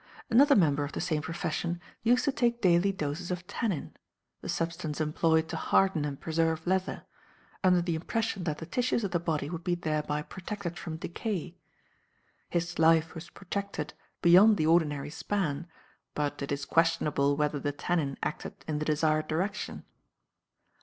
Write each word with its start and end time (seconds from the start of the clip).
Another 0.31 0.55
member 0.55 0.83
of 0.83 0.93
the 0.93 0.99
same 0.99 1.21
profession 1.21 1.79
used 2.01 2.25
to 2.25 2.31
take 2.31 2.59
daily 2.59 2.91
doses 2.91 3.29
of 3.29 3.45
tannin 3.45 3.95
(the 4.41 4.49
substance 4.49 4.99
employed 4.99 5.47
to 5.49 5.55
harden 5.55 6.05
and 6.05 6.19
preserve 6.19 6.65
leather), 6.65 7.05
under 7.63 7.83
the 7.83 7.93
impression 7.93 8.43
that 8.45 8.57
the 8.57 8.65
tissues 8.65 9.03
of 9.03 9.11
the 9.11 9.19
body 9.19 9.47
would 9.47 9.63
be 9.63 9.75
thereby 9.75 10.23
protected 10.23 10.75
from 10.75 10.97
decay. 10.97 11.55
His 12.49 12.79
life 12.79 13.13
was 13.13 13.29
protracted 13.29 13.93
beyond 14.23 14.57
the 14.57 14.65
ordinary 14.65 15.11
span, 15.11 15.67
but 16.15 16.41
it 16.41 16.51
is 16.51 16.65
questionable 16.65 17.37
whether 17.37 17.59
the 17.59 17.71
tannin 17.71 18.17
acted 18.23 18.55
in 18.67 18.79
the 18.79 18.85
desired 18.85 19.27
direction. 19.27 19.85